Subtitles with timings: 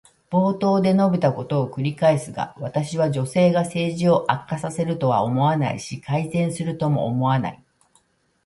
[0.31, 7.63] 冒頭で述べたことを繰り返すが、私は女性が政治を悪化させるとは思わないし、改善するとも思わない。